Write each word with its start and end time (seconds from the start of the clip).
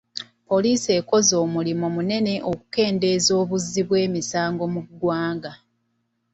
Poliisi 0.49 0.89
ekoze 0.99 1.33
omulimu 1.43 1.85
munene 1.95 2.33
okukendeeza 2.51 3.31
obuzzi 3.41 3.81
bw'emisango 3.87 4.63
mu 4.73 4.81
ggwanga. 4.87 5.51